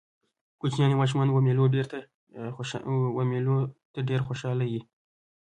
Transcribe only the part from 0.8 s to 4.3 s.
يا ماشومان و مېلو ډېر ته ډېر